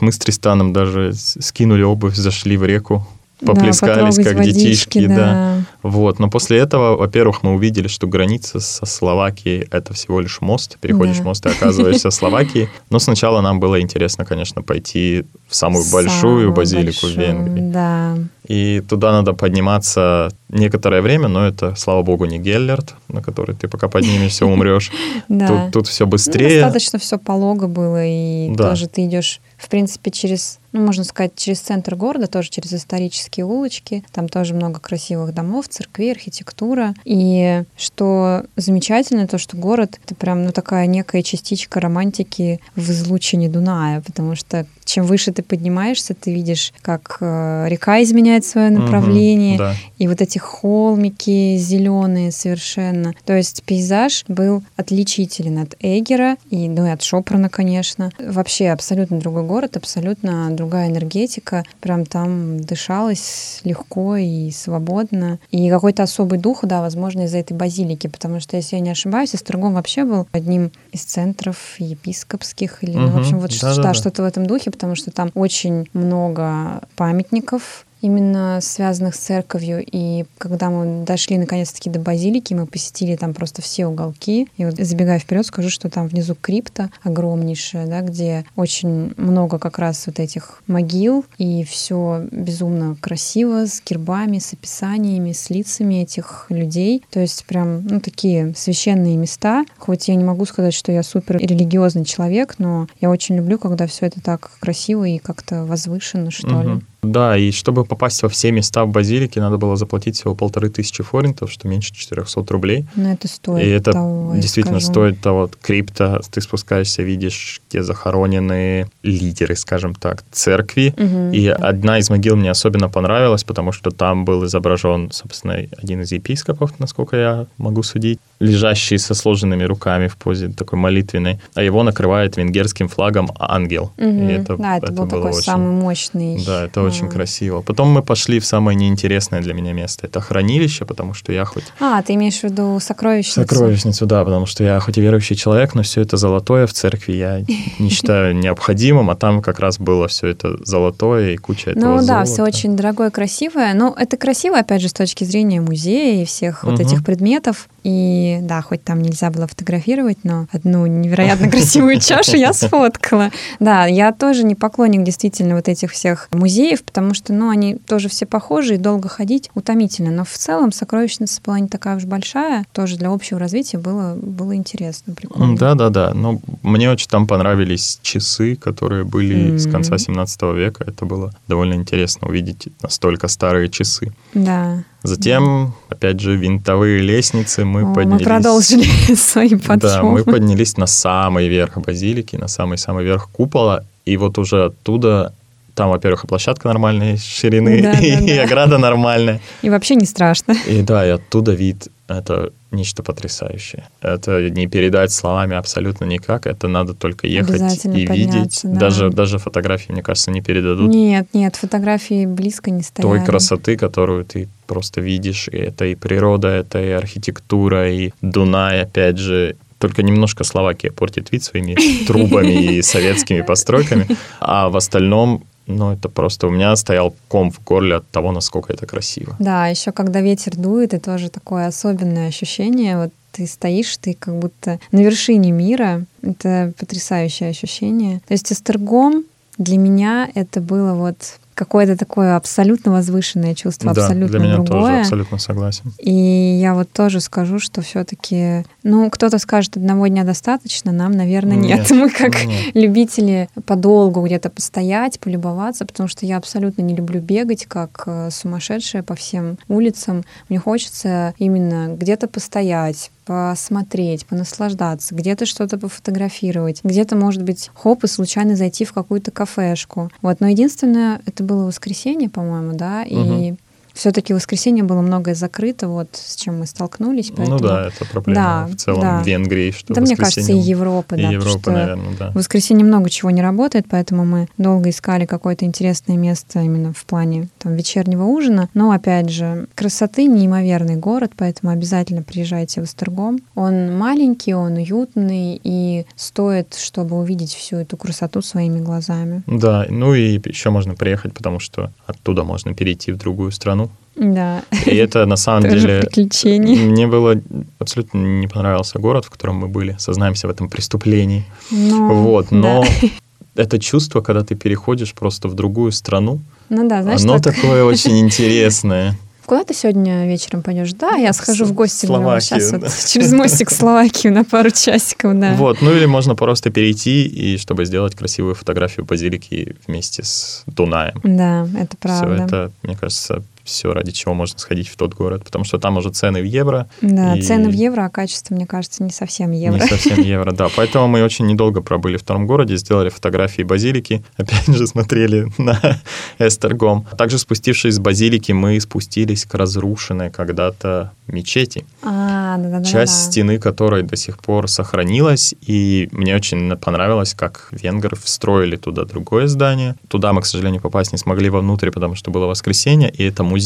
[0.02, 3.08] Мы с Тристаном даже скинули обувь, зашли в реку,
[3.42, 5.16] Да, поплескались, потрогать как водички, детишки, да.
[5.16, 5.64] да.
[5.82, 10.78] Вот, но после этого, во-первых, мы увидели, что граница со Словакией это всего лишь мост.
[10.82, 11.24] Переходишь Да.
[11.24, 12.70] мост и оказываешься в Словакии.
[12.90, 17.72] Но сначала нам было интересно, конечно, пойти в самую большую Самую базилику в большую, Венгрии.
[17.72, 18.18] Да.
[18.48, 23.68] И туда надо подниматься некоторое время, но это, слава богу, не Геллерт, на который ты
[23.68, 24.92] пока поднимешься, умрешь.
[25.28, 26.62] Тут, тут все Ну, быстрее.
[26.62, 28.70] достаточно все полого было, и Да.
[28.70, 33.46] тоже ты идешь, в принципе, через, ну, можно сказать, через центр города, тоже через исторические
[33.46, 34.04] улочки.
[34.12, 36.94] Там тоже много красивых домов, церквей, архитектура.
[37.06, 43.50] И что замечательно, то, что город— это прям, ну, такая некая частичка романтики в излучине
[43.50, 49.58] Дуная, потому что чем выше ты поднимаешься, ты видишь, как э, река изменяет свое направление,
[49.58, 49.76] да.
[50.00, 53.14] и вот эти холмики зеленые совершенно.
[53.26, 58.12] То есть пейзаж был отличителен от Эгера и, ну, и от Шопрана, конечно.
[58.20, 61.64] Вообще абсолютно другой город, абсолютно другая энергетика.
[61.82, 65.38] Прям там дышалось легко и свободно.
[65.52, 69.36] И какой-то особый дух, да, возможно, из-за этой базилики, потому что, если я не ошибаюсь,
[69.36, 74.26] Эстрагон вообще был одним из центров епископских или, ну, в общем, вот да, что-то в
[74.26, 79.84] этом духе, потому что там очень много памятников, именно связанных с церковью.
[79.86, 84.48] И когда мы дошли наконец-таки до базилики, мы посетили там просто все уголки.
[84.58, 89.80] И вот забегая вперед, скажу, что там внизу крипта огромнейшая, да, где очень много как
[89.80, 96.46] раз вот этих могил, и все безумно красиво, с гербами, с описаниями, с лицами этих
[96.50, 97.04] людей.
[97.10, 99.66] То есть прям, ну, такие священные места.
[99.78, 103.88] Хоть я не могу сказать, что я супер религиозный человек, но я очень люблю, когда
[103.88, 106.82] все это так красиво и как-то возвышенно, что ли.
[107.02, 111.02] Да, и чтобы попасть во все места в базилике, надо было заплатить всего полторы тысячи
[111.02, 112.86] форинтов, что меньше 400 рублей.
[112.96, 114.94] Но это стоит И это того, действительно скажу.
[114.94, 115.50] стоит того.
[115.62, 120.94] Крипто, ты спускаешься, видишь, где захоронены лидеры, скажем так, церкви.
[120.98, 121.32] Мгм.
[121.32, 126.12] И одна из могил мне особенно понравилась, потому что там был изображен, собственно, один из
[126.12, 131.84] епископов, насколько я могу судить, лежащий со сложенными руками в позе такой молитвенной, а его
[131.84, 133.92] накрывает венгерским флагом ангел.
[133.98, 134.30] Мгм.
[134.30, 136.44] И это, да, это, был было такой очень- самый мощный.
[136.46, 137.10] Да, это очень а.
[137.10, 137.62] красиво.
[137.62, 140.08] Потом мы пошли в самое неинтересное для меня место.
[140.08, 143.42] Это хранилище, потому что я хоть А, ты имеешь в виду сокровищницу?
[143.42, 147.14] Сокровищницу, да, потому что я хоть и верующий человек, но все это золотое в церкви
[147.14, 147.42] я
[147.80, 152.08] не считаю необходимым, а там как раз было все это золотое и куча этого Ну
[152.08, 153.74] да, все очень дорогое, красивое.
[153.74, 157.68] Но это красиво, опять же, с точки зрения музея и всех вот этих предметов.
[157.84, 163.32] И да, хоть там нельзя было фотографировать, но одну невероятно красивую чашу я сфоткала.
[163.60, 168.10] Да, я тоже не поклонник действительно вот этих всех музеев, потому что, ну, они тоже
[168.10, 170.12] все похожи, и долго ходить утомительно.
[170.12, 172.66] Но в целом сокровищница была не такая уж большая.
[172.74, 175.56] Тоже для общего развития было, было интересно, прикольно.
[175.56, 176.14] Да, да, да.
[176.14, 180.00] Но мне очень там понравились часы, которые были с конца Мгм.
[180.00, 180.84] 17 века.
[180.88, 184.12] Это было довольно интересно увидеть настолько старые часы.
[184.34, 184.84] Да.
[185.04, 188.22] Затем, опять же, винтовые лестницы мы О, поднялись.
[188.22, 188.84] Мы продолжили
[189.16, 189.80] свои подъемы.
[189.80, 195.34] Да, мы поднялись на самый верх базилики, на самый-самый верх купола, и вот уже оттуда
[195.76, 198.44] там, во-первых, и площадка нормальной ширины, Да, да, и да.
[198.44, 199.40] ограда нормальная.
[199.62, 200.54] И вообще не страшно.
[200.68, 203.88] И да, и оттуда вид это нечто потрясающее.
[204.02, 206.46] Это не передать словами абсолютно никак.
[206.46, 208.62] Это надо только ехать и видеть.
[208.64, 208.80] да.
[208.80, 213.18] Даже, даже фотографии, мне кажется, не передадут Нет, нет, фотографии близко не стояли.
[213.18, 215.48] той красоты, которую ты просто видишь.
[215.48, 221.32] И это и природа, это и архитектура, и Дунай, опять же, только немножко Словакия портит
[221.32, 224.08] вид своими трубами и советскими постройками,
[224.40, 228.74] а в остальном ну, это просто у меня стоял ком в горле от того, насколько
[228.74, 229.36] это красиво.
[229.40, 232.98] Да, еще когда ветер дует, это тоже такое особенное ощущение.
[232.98, 236.06] Вот ты стоишь, ты как будто на вершине мира.
[236.22, 238.20] Это потрясающее ощущение.
[238.28, 239.24] То есть Эстергом
[239.58, 244.82] для меня это было вот какое-то такое абсолютно возвышенное чувство, да, абсолютно для меня другое.
[244.82, 245.92] тоже абсолютно согласен.
[246.00, 246.14] И
[246.62, 251.80] я вот тоже скажу, что все-таки, ну, кто-то скажет, одного дня достаточно, нам, наверное, нет.
[251.80, 252.74] Нет, Мы как нет.
[252.76, 259.04] любители подолгу где-то постоять, полюбоваться, потому что я абсолютно не люблю бегать, как э, сумасшедшая
[259.04, 260.24] по всем улицам.
[260.48, 268.08] Мне хочется именно где-то постоять, посмотреть, понаслаждаться, где-то что-то пофотографировать, где-то, может быть, хоп, и
[268.08, 270.10] случайно зайти в какую-то кафешку.
[270.24, 273.58] Вот, но единственное, это было воскресенье, по-моему, да, Мгм.
[274.00, 277.34] Все-таки в воскресенье было многое закрыто, вот с чем мы столкнулись.
[277.36, 277.58] Поэтому...
[277.58, 279.22] Ну да, это проблема Да, в целом да.
[279.22, 281.42] в Венгрии, что Да, мне кажется, и Европа, и да.
[281.42, 282.32] что наверное, да.
[282.32, 287.04] В воскресенье много чего не работает, поэтому мы долго искали какое-то интересное место именно в
[287.04, 288.70] плане там, вечернего ужина.
[288.74, 293.40] Но, опять же, красоты неимоверный город, поэтому обязательно приезжайте в Эстергом.
[293.56, 299.44] Он маленький, он уютный и стоит, чтобы увидеть всю эту красоту своими глазами.
[299.46, 303.89] Да, ну и еще можно приехать, потому что оттуда можно перейти в другую страну.
[304.16, 306.02] Да, И это на самом деле...
[306.02, 306.76] приключение.
[306.86, 307.40] Мне было
[307.80, 309.96] абсолютно не понравился город, в котором мы были.
[309.98, 311.46] Сознаемся в этом преступлении.
[311.72, 313.08] Но, вот, но да.
[313.56, 317.86] это чувство, когда ты переходишь просто в другую страну, Ну да, знаешь, оно так, такое
[317.86, 319.18] очень интересное.
[319.46, 320.92] куда ты сегодня вечером пойдешь?
[320.92, 322.90] Да, я схожу в гости Словакию, сейчас вот да.
[323.08, 325.54] через мостик в Словакию на пару часиков, да.
[325.54, 331.22] Вот, ну или можно просто перейти, и чтобы сделать красивую фотографию базилики вместе с Дунаем.
[331.24, 332.36] Да, это правда.
[332.36, 335.98] Все это, мне кажется, все, ради чего можно сходить в тот город, потому что там
[335.98, 336.90] уже цены в евро.
[337.02, 339.80] Да, и цены в евро, а качество, мне кажется, не совсем евро.
[339.80, 340.68] Не совсем евро, да.
[340.76, 345.80] Поэтому мы очень недолго пробыли в том городе, сделали фотографии базилики, опять же смотрели на
[346.40, 347.06] Эстергом.
[347.18, 351.86] Также спустившись с базилики, мы спустились к разрушенной когда-то мечети.
[352.02, 352.86] А, да, да, да.
[352.86, 359.06] часть стены которой до сих пор сохранилась, и мне очень понравилось, как венгры встроили туда
[359.06, 359.96] другое здание.
[360.08, 363.59] Туда мы, к сожалению, попасть не смогли вовнутрь, потому что было воскресенье, и это музей,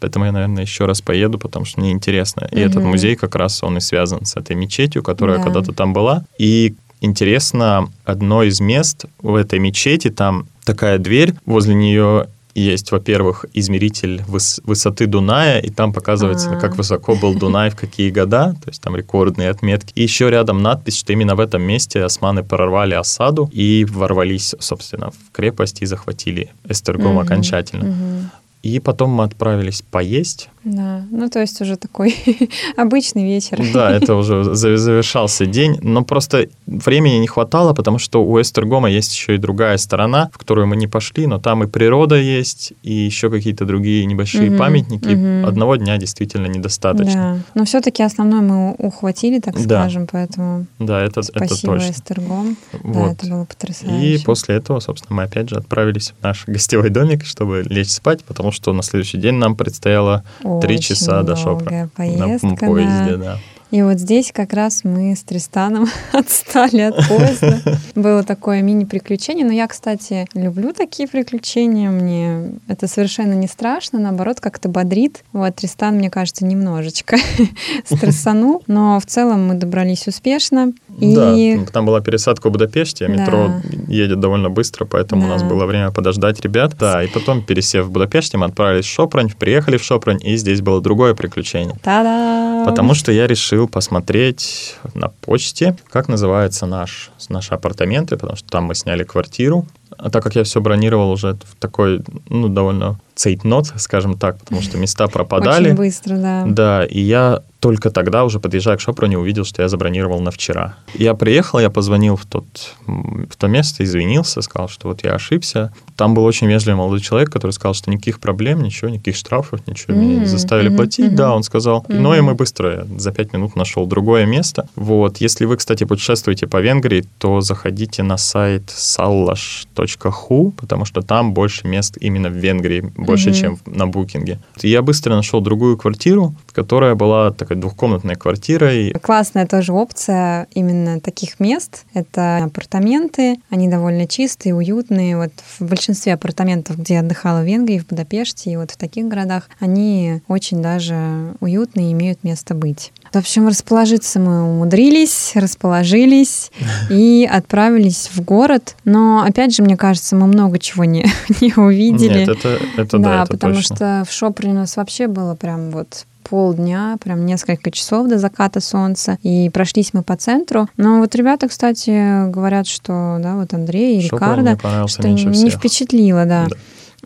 [0.00, 2.48] поэтому я, наверное, еще раз поеду, потому что мне интересно.
[2.52, 2.88] И этот Мгм.
[2.90, 5.44] музей как раз он и связан с этой мечетью, которая Да.
[5.44, 6.24] когда-то там была.
[6.38, 13.44] И интересно, одно из мест в этой мечети, там такая дверь, возле нее есть, во-первых,
[13.54, 16.56] измеритель выс- высоты Дуная, и там показывается, А.
[16.56, 19.92] как высоко был Дунай, в какие года, то есть там рекордные отметки.
[19.94, 25.10] И еще рядом надпись, что именно в этом месте османы прорвали осаду и ворвались, собственно,
[25.10, 27.84] в крепость и захватили Эстергом Мгм, окончательно.
[27.84, 28.30] мгм.
[28.62, 30.50] И потом мы отправились поесть.
[30.62, 32.14] Да, ну то есть уже такой
[32.76, 33.62] обычный вечер.
[33.72, 38.90] Да, это уже за- завершался день, но просто времени не хватало, потому что у Эстергома
[38.90, 42.74] есть еще и другая сторона, в которую мы не пошли, но там и природа есть,
[42.82, 45.08] и еще какие-то другие небольшие Мгм, памятники.
[45.08, 45.46] мгм.
[45.46, 47.42] Одного дня действительно недостаточно.
[47.54, 49.80] Да, но все-таки основной мы ухватили, так Да.
[49.82, 51.90] скажем, поэтому Да, это, это спасибо точно.
[51.90, 52.56] Эстергом.
[52.72, 53.12] Да, Вот.
[53.12, 54.14] это было потрясающе.
[54.14, 58.24] И после этого, собственно, мы опять же отправились в наш гостевой домик, чтобы лечь спать,
[58.24, 60.22] потому что на следующий день нам предстояло
[60.60, 63.16] три часа до Шопра долгая на поездка, поезде, да.
[63.16, 63.38] да.
[63.70, 67.60] И вот здесь как раз мы с Тристаном отстали от поезда.
[67.94, 69.46] Было такое мини-приключение.
[69.46, 71.90] Но я, кстати, люблю такие приключения.
[71.90, 74.00] Мне это совершенно не страшно.
[74.00, 75.24] Наоборот, как-то бодрит.
[75.32, 77.16] Вот Тристан, мне кажется, немножечко
[77.84, 78.62] стрессанул.
[78.66, 80.72] Но в целом мы добрались успешно.
[81.00, 81.34] И Да,
[81.72, 83.14] там была пересадка в Будапеште, а Да.
[83.14, 83.50] метро
[83.88, 85.48] едет довольно быстро, поэтому у нас Да.
[85.48, 86.74] было время подождать ребят.
[86.78, 90.60] Да, и потом, пересев в Будапеште, мы отправились в Шопрань, приехали в Шопрань, и здесь
[90.60, 91.74] было другое приключение.
[91.82, 92.64] та-да!
[92.66, 98.64] Потому что я решил посмотреть на почте, как называется наш, наши апартаменты, потому что там
[98.64, 99.66] мы сняли квартиру.
[99.98, 104.62] А так как я все бронировал уже в такой, ну, довольно цейтнот, скажем так, потому
[104.62, 105.66] что места пропадали.
[105.68, 106.44] Очень быстро, да.
[106.46, 110.76] Да, и я только тогда, уже подъезжая к Шопроне, увидел, что я забронировал на вчера.
[110.94, 112.46] Я приехал, я позвонил в, тот,
[112.86, 115.72] в то место, извинился, сказал, что вот я ошибся.
[115.96, 119.94] Там был очень вежливый молодой человек, который сказал, что никаких проблем, ничего, никаких штрафов, ничего
[119.94, 121.06] меня не заставили мгм, платить.
[121.08, 121.16] мгм.
[121.16, 121.84] Да, он сказал.
[121.88, 124.66] Но и мы быстро, я за пять минут нашел другое место.
[124.76, 131.34] Вот, если вы, кстати, путешествуете по Венгрии, то заходите на сайт sallash.hu, потому что там
[131.34, 133.38] больше мест именно в Венгрии, больше, Мгм.
[133.38, 134.38] чем на букинге.
[134.62, 138.92] Я быстро нашел другую квартиру, которая была такой двухкомнатной квартирой.
[139.02, 141.84] Классная тоже опция именно таких мест.
[141.94, 145.16] Это апартаменты, они довольно чистые, уютные.
[145.16, 149.06] Вот в большинстве апартаментов, где я отдыхала в Венгрии, в Будапеште и вот в таких
[149.08, 152.92] городах, они очень даже уютные и имеют место быть.
[153.12, 156.52] В общем, расположиться мы умудрились, расположились
[156.90, 158.76] и отправились в город.
[158.84, 161.04] Но, опять же, мне кажется, мы много чего не,
[161.40, 162.20] не увидели.
[162.20, 163.76] Нет, это, это да, да, это потому точно.
[163.76, 168.60] что в Шопре у нас вообще было прям вот полдня, прям несколько часов до заката
[168.60, 170.68] солнца, и прошлись мы по центру.
[170.76, 175.54] Но вот ребята, кстати, говорят, что, да, вот Андрей и Шопер Рикардо, что не всех.
[175.54, 176.46] впечатлило, да.
[176.48, 176.56] Да.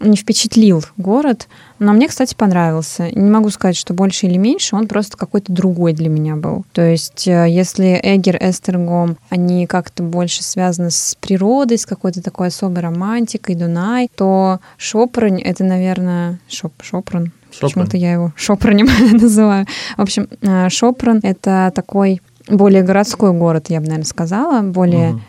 [0.01, 1.47] Не впечатлил город,
[1.79, 3.11] но мне, кстати, понравился.
[3.13, 6.65] Не могу сказать, что больше или меньше, он просто какой-то другой для меня был.
[6.73, 12.49] То есть, э, если Эгер, Эстергом, они как-то больше связаны с природой, с какой-то такой
[12.49, 17.33] особой романтикой, Дунай, то Шопрань— это, наверное, Шоп, Шопран.
[17.61, 19.67] Почему-то я его Шопранем называю.
[19.97, 25.23] В общем, э, Шопран— это такой более городской город, я бы, наверное, сказала, более Мгм.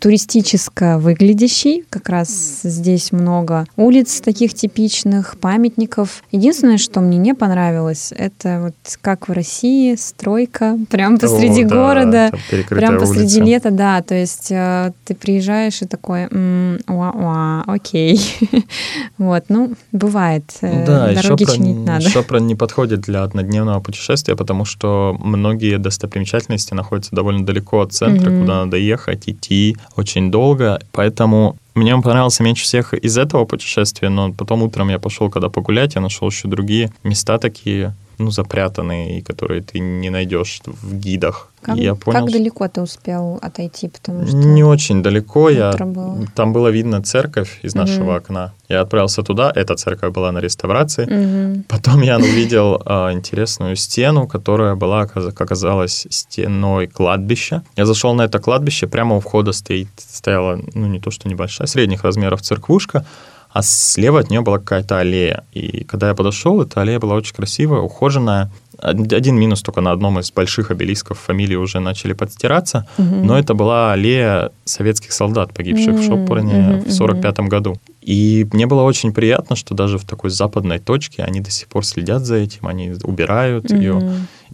[0.00, 1.84] Туристическо выглядящий.
[1.90, 6.22] Как раз здесь много улиц таких типичных, памятников.
[6.32, 11.74] Единственное, что мне не понравилось, это вот как в России, стройка прямо посреди О, да,
[11.74, 12.32] города.
[12.50, 13.44] перекрытая Прям посреди улица.
[13.44, 14.02] лета, да.
[14.02, 18.20] То есть э, ты приезжаешь и такой, уа-уа, окей.
[19.18, 20.44] Вот, ну, бывает.
[20.60, 22.08] э, Да, Дороги Шопран, чинить надо.
[22.08, 28.30] Шопран не подходит для однодневного путешествия, потому что многие достопримечательности находятся довольно далеко от центра,
[28.30, 28.40] Мгм.
[28.40, 29.55] куда надо ехать, идти
[29.96, 30.80] очень долго.
[30.92, 35.48] Поэтому мне он понравился меньше всех из этого путешествия, но потом утром я пошел, когда
[35.48, 40.94] погулять, я нашел еще другие места такие, ну, запрятанные, и которые ты не найдешь в
[40.94, 41.48] гидах.
[41.62, 44.36] Как, я понял, как далеко ты успел отойти, потому что...
[44.36, 45.50] не очень далеко.
[45.50, 45.72] Я...
[45.72, 46.24] было.
[46.34, 48.16] Там было видно церковь из нашего Мгм.
[48.16, 48.52] окна.
[48.68, 51.06] Я отправился туда, эта церковь была на реставрации.
[51.06, 51.64] Мгм.
[51.68, 57.62] Потом я увидел а, интересную стену, которая была, как оказалось, стеной кладбища.
[57.76, 61.66] Я зашел на это кладбище, прямо у входа стоит, стояла, ну не то что небольшая,
[61.66, 63.04] средних размеров церквушка,
[63.56, 65.44] а слева от нее была какая-то аллея.
[65.54, 68.50] И когда я подошел, эта аллея была очень красивая, ухоженная.
[68.78, 73.26] Од- Один минус только на одном из больших обелисков фамилии уже начали подстираться, Мгм.
[73.26, 77.76] но это была аллея советских солдат, погибших в М, Шопорне мгм, в 1945 году.
[78.02, 81.82] И мне было очень приятно, что даже в такой западной точке они до сих пор
[81.86, 84.02] следят за этим, они убирают ее.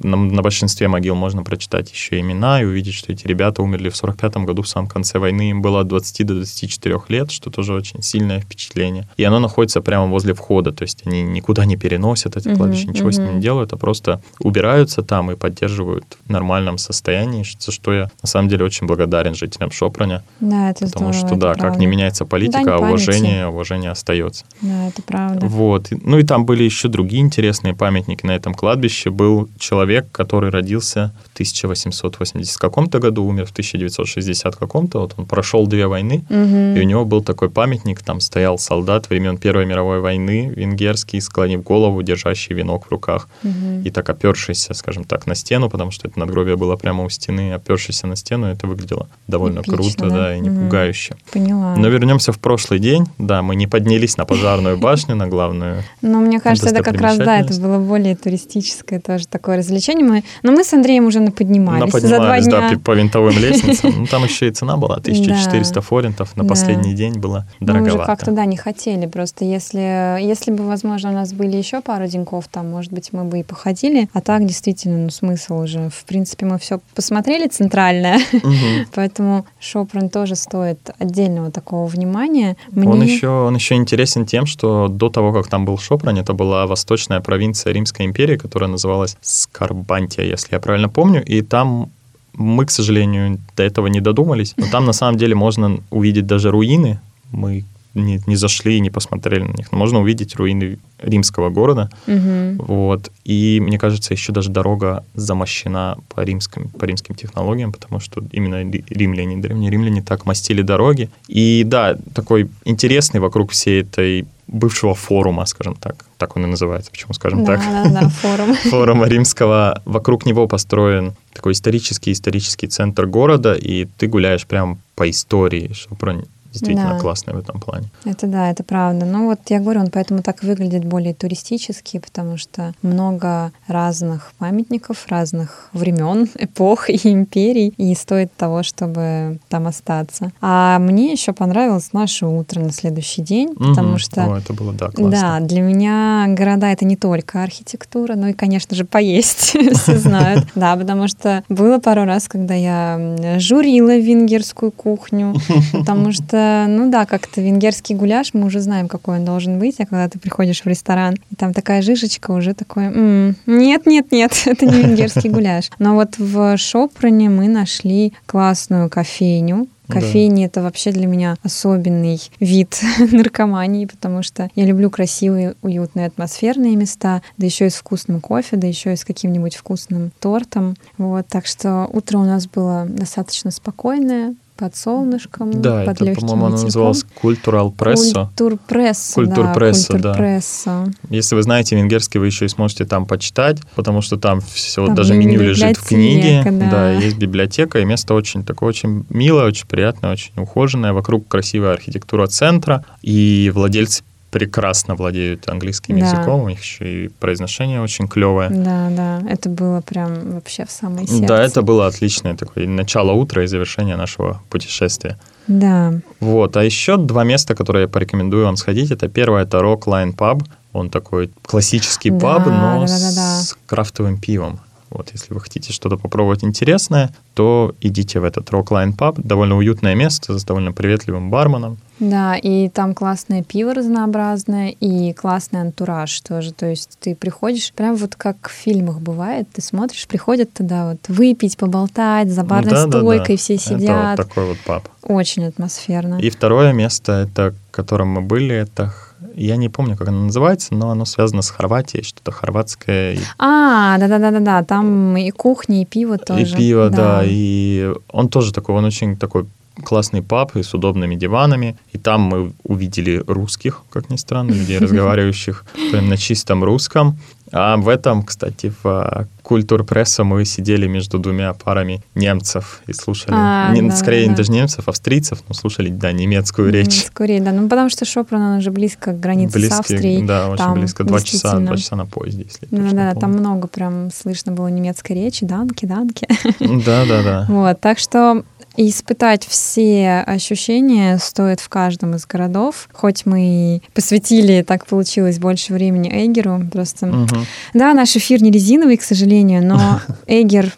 [0.03, 3.97] На, на большинстве могил можно прочитать еще имена и увидеть, что эти ребята умерли в
[3.97, 5.51] 45 году, в самом конце войны.
[5.51, 9.09] Им было от 20 до 24 лет, что тоже очень сильное впечатление.
[9.17, 12.87] И оно находится прямо возле входа, то есть они никуда не переносят это Мгм, кладбище,
[12.89, 13.37] ничего с ним мгм.
[13.37, 18.29] не делают, а просто убираются там и поддерживают в нормальном состоянии, за что я на
[18.29, 21.81] самом деле очень благодарен жителям Шоpraня, Да, это потому здорово, что да, как правда.
[21.81, 22.85] не меняется политика, а памяти.
[22.85, 24.45] уважение, уважение остается.
[24.61, 25.47] Да, это правда.
[25.47, 25.89] Вот.
[25.91, 29.11] Ну и там были еще другие интересные памятники на этом кладбище.
[29.11, 35.01] Был человек, который родился в 1880 каком-то году, умер в 1960 каком-то.
[35.01, 36.77] Вот он прошел две войны, Мгм.
[36.77, 41.63] и у него был такой памятник, там стоял солдат времен Первой мировой войны, венгерский, склонив
[41.63, 43.29] голову, держащий венок в руках.
[43.43, 43.83] Мгм.
[43.83, 47.53] И так опершийся, скажем так, на стену, потому что это надгробие было прямо у стены,
[47.53, 50.17] опершийся на стену, это выглядело довольно Эпично, круто, да?
[50.17, 50.65] да, и не Мгм.
[50.65, 51.17] пугающе.
[51.33, 51.77] Поняла.
[51.77, 53.07] Но вернемся в прошлый день.
[53.19, 57.19] Да, мы не поднялись на пожарную башню, на главную Ну, мне кажется, это как раз,
[57.19, 59.82] да, это было более туристическое тоже такое развлечение.
[59.89, 61.93] Мы, но мы с Андреем уже наподнимались.
[61.93, 62.71] За два Наподнимались, дня.
[62.73, 63.93] да, по, винтовым лестницам.
[63.99, 68.07] Ну, там еще и цена была, 1400 форинтов на последний день было Мы уже дороговато.
[68.07, 69.07] как-то, да, не хотели.
[69.07, 73.25] Просто если, если бы, возможно, у нас были еще пару деньков, там, может быть, мы
[73.25, 74.09] бы и походили.
[74.13, 75.89] А так, действительно, ну, смысл уже.
[75.91, 78.19] В принципе, мы все посмотрели центральное,
[78.95, 82.57] поэтому Шопран тоже стоит отдельного такого внимания.
[82.75, 86.33] Он, Мне- еще, он еще интересен тем, что до того, как там был Шопрань, это
[86.33, 89.17] была восточная провинция Римской империи, которая называлась
[89.63, 91.91] Скарбантия, если я правильно помню, и там
[92.35, 96.51] мы, к сожалению, до этого не додумались, но там на самом деле можно увидеть даже
[96.51, 96.99] руины,
[97.31, 101.91] мы не, не зашли и не посмотрели на них, но можно увидеть руины римского города,
[102.07, 102.57] Мгм.
[102.59, 103.11] Вот.
[103.25, 108.63] И мне кажется, еще даже дорога замощена по римским, по римским технологиям, потому что именно
[108.63, 111.09] ри- римляне, древние римляне так мастили дороги.
[111.29, 116.05] И да, такой интересный вокруг всей этой бывшего форума, скажем так.
[116.19, 117.61] Так он и называется, почему скажем Да, так.
[117.93, 118.55] да, да, форум.
[118.55, 119.81] Форума римского.
[119.85, 125.73] Вокруг него построен такой исторический исторический центр города, и ты гуляешь прям по истории.
[125.73, 126.99] Шопрань действительно Да.
[126.99, 127.89] классный в этом плане.
[128.05, 129.07] Это да, это правда.
[129.07, 135.07] Ну вот я говорю, он поэтому так выглядит более туристически, потому что много разных памятников,
[135.09, 140.33] разных времен, эпох и империй, и стоит того, чтобы там остаться.
[140.41, 143.99] А мне еще понравилось наше утро на следующий день, потому Мгм.
[143.99, 145.11] что О, это было, да, классно.
[145.11, 150.47] Да, для меня города это не только архитектура, но и, конечно же, поесть, все знают.
[150.55, 155.35] Да, потому что было пару раз, когда я журила венгерскую кухню,
[155.73, 159.87] потому что, ну да, как-то венгерский гуляш, мы уже знаем, какой он должен быть, а
[159.87, 164.33] когда ты приходишь в ресторан, и там такая жижечка уже такой, «М, нет, нет, нет,
[164.47, 165.71] это не венгерский гуляш.
[165.79, 169.95] Но вот в Шопране мы нашли классную кофейню, Да.
[169.95, 172.81] Кофейни это вообще для меня особенный вид
[173.13, 178.57] наркомании, потому что я люблю красивые, уютные, атмосферные места, да еще и с вкусным кофе,
[178.57, 180.77] да еще и с каким-нибудь вкусным тортом.
[180.99, 186.21] Вот, так что утро у нас было достаточно спокойное, под солнышком, Да, под это, легким
[186.29, 186.67] по-моему, оно ветерком.
[186.67, 188.27] называлось Культурал Прессо.
[188.37, 189.99] Культурпрессо, Культурпрессо, да.
[189.99, 190.09] да.
[190.11, 190.85] Культурпрессо.
[191.11, 194.95] Если вы знаете венгерский, вы еще и сможете там почитать, потому что там все, Там
[194.95, 196.43] даже меню лежит в книге.
[196.45, 196.71] да.
[196.71, 200.93] Да, есть библиотека, и место очень такое очень милое, очень приятное, очень ухоженное.
[200.93, 206.07] Вокруг красивая архитектура центра, и владельцы прекрасно владеют английским Да.
[206.07, 208.49] языком, у них еще и произношение очень клевое.
[208.51, 211.27] Да, да, это было прям вообще в самое сердце.
[211.27, 215.19] Да, это было отличное такое начало утра и завершение нашего путешествия.
[215.47, 218.91] Да, Вот, а еще два места, которые я порекомендую вам сходить.
[218.91, 220.43] Это первое, это Rock Line Pub.
[220.73, 223.41] Он такой классический Да, паб, но да-да-да-да.
[223.43, 224.61] с крафтовым пивом.
[224.93, 229.21] Вот, если вы хотите что-то попробовать интересное, то идите в этот Rock Line Pub.
[229.23, 231.79] Довольно уютное место с довольно приветливым барменом.
[231.99, 236.53] Да, и там классное пиво разнообразное и классный антураж тоже.
[236.53, 240.99] То есть ты приходишь, прям вот как в фильмах бывает, ты смотришь, приходят туда вот
[241.09, 242.99] выпить, поболтать, за барной Да-да-да.
[242.99, 244.19] стойкой все Это сидят.
[244.19, 244.89] вот такой вот паб.
[245.03, 246.19] Очень атмосферно.
[246.21, 248.93] И второе место, это, в котором мы были, это
[249.35, 253.19] я не помню, как оно называется, но оно связано с Хорватией, что-то хорватское.
[253.39, 256.43] А, да-да-да-да-да, там и кухня, и пиво тоже.
[256.43, 257.23] И пиво, да.
[257.25, 259.47] И он тоже такой, он очень такой
[259.85, 261.77] классный паб и с удобными диванами.
[261.93, 267.19] И там мы увидели русских, как ни странно, людей, разговаривающих прям на чистом русском.
[267.53, 273.35] А в этом, кстати, в культур пресса мы сидели между двумя парами немцев и слушали,
[273.37, 277.05] А, не- да, скорее да, даже немцев, австрийцев, но слушали, да, немецкую речь.
[277.07, 277.53] Скорее, да.
[277.53, 280.23] Ну, потому что Шопран, он уже близко к границе с Австрией.
[280.25, 281.05] да, очень Там близко.
[281.05, 283.39] Два часа, два часа на поезде, если я Да, да, там помню.
[283.41, 286.27] много прям слышно было немецкой речи, данки, данки.
[286.61, 287.47] Да, да, да.
[287.53, 288.45] Вот, так что
[288.77, 292.89] испытать все ощущения стоит в каждом из городов.
[292.93, 297.07] Хоть мы и посвятили, так получилось, больше времени Эгеру, просто...
[297.07, 297.47] Мгм.
[297.75, 300.73] Да, наш эфир не резиновый, к сожалению, но Эгер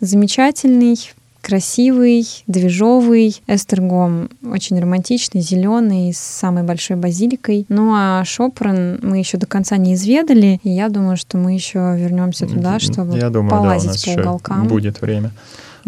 [0.00, 0.98] замечательный,
[1.40, 3.40] красивый, движовый.
[3.46, 7.64] Эстергом очень романтичный, зеленый, с самой большой базиликой.
[7.68, 11.78] Ну а Шопран мы еще до конца не изведали, и я думаю, что мы еще
[11.96, 14.66] вернемся туда, чтобы Я думаю, да, у полазить нас по уголкам.
[14.66, 15.30] будет время.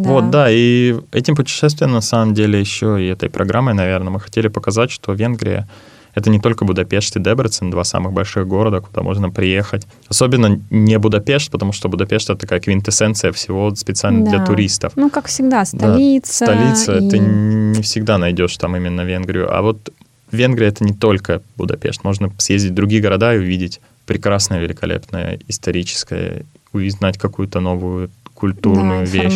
[0.08, 4.48] Вот, да, и этим путешествием, на самом деле, еще и этой программой, наверное, мы хотели
[4.48, 5.68] показать, что Венгрия—
[6.14, 9.86] это не только Будапешт и Дебрецен, два самых больших города, куда можно приехать.
[10.08, 14.46] Особенно не Будапешт, потому что Будапешт— это такая квинтэссенция всего специально для Да.
[14.46, 14.92] туристов.
[14.96, 16.44] Ну, как всегда, Да, столица.
[16.46, 19.54] столица, и- ты не всегда найдешь там именно Венгрию.
[19.56, 19.90] А вот
[20.32, 22.04] Венгрия— это не только Будапешт.
[22.04, 28.10] Можно съездить в другие города и увидеть прекрасное, великолепное, историческое, узнать какую-то новую
[28.40, 29.32] культурную да, вещь.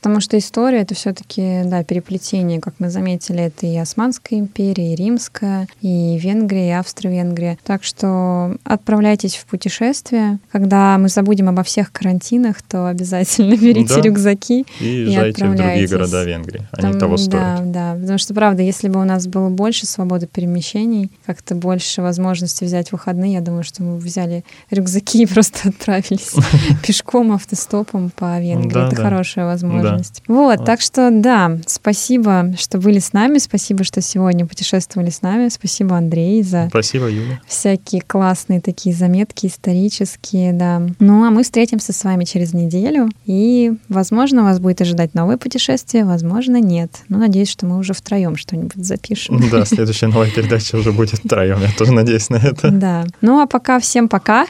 [0.00, 4.96] Потому что история это все-таки да, переплетение, как мы заметили, это и Османская империя, и
[4.96, 7.58] Римская, и Венгрия, и Австро-Венгрия.
[7.64, 10.38] Так что отправляйтесь в путешествие.
[10.50, 14.00] Когда мы забудем обо всех карантинах, то обязательно берите Да.
[14.00, 14.64] рюкзаки.
[14.80, 15.90] И И езжайте в другие отправляйтесь.
[15.90, 16.68] города Венгрии.
[16.72, 17.70] Они Там, того да, стоят.
[17.72, 17.94] да.
[18.00, 22.90] Потому что, правда, если бы у нас было больше свободы перемещений, как-то больше возможности взять
[22.92, 26.34] выходные, я думаю, что мы бы взяли рюкзаки и просто отправились
[26.86, 28.72] пешком, автостопом по Венгрии.
[28.72, 29.02] Да, Это да.
[29.02, 29.89] хорошая возможность.
[29.96, 30.22] Вот.
[30.28, 35.48] Вот, так что да, спасибо, что были с нами, спасибо, что сегодня путешествовали с нами,
[35.48, 37.40] спасибо, Андрей, за Спасибо, Юля.
[37.46, 40.82] всякие классные такие заметки исторические, да.
[40.98, 46.04] Ну, а мы встретимся с вами через неделю, и, возможно, вас будет ожидать новое путешествие,
[46.04, 46.90] возможно, нет.
[47.08, 49.40] Но надеюсь, что мы уже втроем что-нибудь запишем.
[49.50, 51.60] Да, следующая новая передача уже будет втроем.
[51.60, 52.70] Я тоже надеюсь на это.
[52.70, 53.04] Да.
[53.20, 54.46] Ну, а пока всем пока.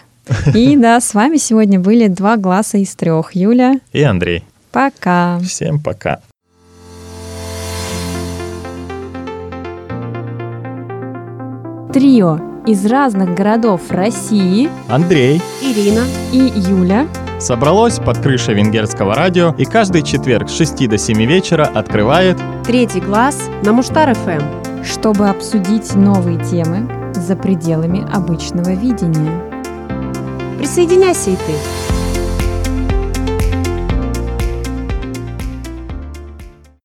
[0.55, 3.35] И да, с вами сегодня были два глаза из трех.
[3.35, 4.45] Юля, И Андрей.
[4.73, 5.39] Пока.
[5.41, 6.21] Всем пока.
[11.93, 15.43] Трио из разных городов России Андрей.
[15.61, 16.05] Ирина.
[16.33, 17.09] и Юля
[17.41, 23.01] собралось под крышей венгерского радио и каждый четверг с 6 до 7 вечера открывает Третий
[23.01, 24.85] глаз на Муштар-ФМ.
[24.85, 29.43] Чтобы обсудить новые темы за пределами обычного видения.
[30.59, 31.90] Присоединяйся и ты.